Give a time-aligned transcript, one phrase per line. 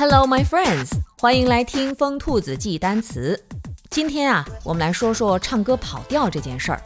[0.00, 3.36] Hello, my friends，欢迎来听疯兔子记单词。
[3.90, 6.80] 今天啊，我们来说说唱歌跑调这件事儿。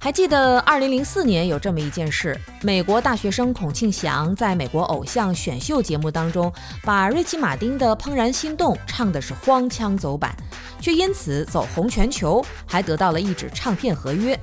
[0.00, 6.50] 还记得2004年有这么一件事，美国大学生孔庆祥在美国偶像选秀节目当中，
[6.82, 10.34] 把瑞奇·马丁的《怦然心动》唱的是荒腔走板，
[10.80, 14.34] 却因此走红全球，还得到了一纸唱片合约。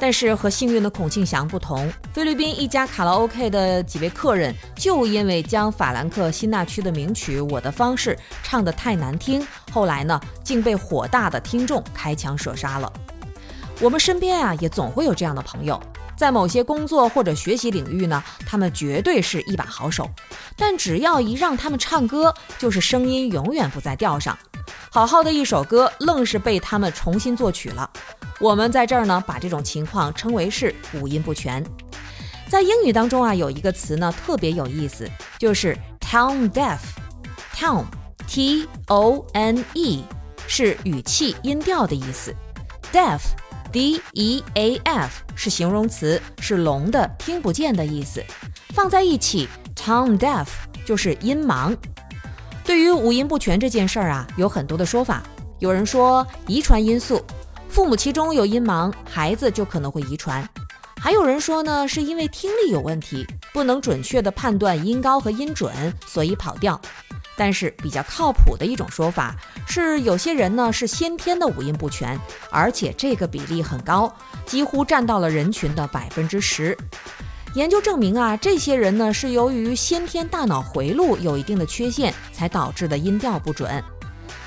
[0.00, 12.90] 但是和幸运的孔庆祥不同，菲律宾一家卡拉 OK 的几位客人就因为将法兰克辛纳区的名曲《我的方式》唱得太难听，后来呢，竟被火大的听众开枪射杀了。
[13.78, 15.78] 我们身边啊，也总会有这样的朋友，
[16.16, 20.08] 在某些工作或者学习领域呢，他们绝对是一把好手，
[20.56, 24.38] 但只要一让他们唱歌，就是声音永远不在调上，
[24.92, 27.88] 好好的一首歌，愣是被他们重新作曲了。
[28.40, 31.64] 我们在这儿呢，把这种情况称为是五音不全。
[32.48, 36.80] 在英语当中啊，有一个词呢特别有意思，就是 tone deaf。
[37.54, 37.84] tone
[38.26, 40.04] t o n e
[40.48, 42.34] 是语气音调的意思
[42.92, 43.20] ，deaf
[43.70, 48.20] d e a f 是形容词，是聋的听不见的意思。
[48.74, 50.48] 放在一起，tone deaf
[50.84, 51.76] 就是音盲。
[52.70, 55.24] 对于五音不全这件事儿啊，有很多的说法。
[55.58, 57.20] 有人说遗传因素。
[57.68, 60.48] 父母其中有音盲，孩子就可能会遗传。
[60.96, 65.74] 还有人说呢，是因为听力有问题，不能准确的判断音高和音准，
[66.06, 66.80] 所以跑调。
[67.36, 69.34] 但是比较靠谱的一种说法
[69.66, 72.16] 是，有些人呢是先天的五音不全，
[72.52, 74.14] 而且这个比例很高，
[74.46, 76.78] 几乎占到了人群的百分之十。
[77.54, 83.82] 研究证明啊，这些人呢是由于先天大脑回路有一定的缺陷，才导致的音调不准。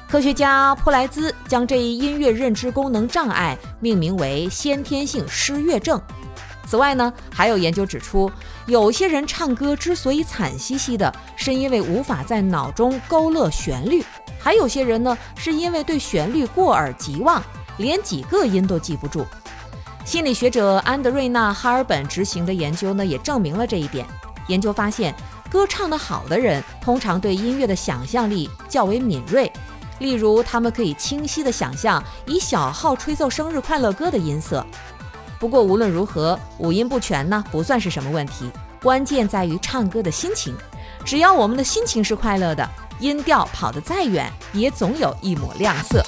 [0.10, 6.02] 科学家普莱兹将这一音乐认知功能障碍命名为先天性失乐症。
[6.66, 8.32] 此外呢，还有研究指出，
[8.68, 14.02] 有些人唱歌之所以惨兮兮的，是因为无法在脑中勾勒旋律；
[14.40, 17.44] 还有些人呢，是因为对旋律过耳即忘，
[17.78, 19.26] 连几个音都记不住。
[20.06, 24.06] 心理学者安德瑞纳·哈尔本执行的研究呢，也证明了这一点。
[24.48, 25.16] 研究发现，
[25.50, 29.52] 歌唱得好的人通常对音乐的想象力较为敏锐。
[30.00, 34.66] 例如，他们可以清晰地想象以小号吹奏生日快乐歌的音色。
[35.40, 40.54] 不过，无论如何，五音不全呢不算是什么问题，关键在于唱歌的心情。
[41.06, 46.06] 只要我们的心情是快乐的，音调跑得再远，也总有一抹亮色。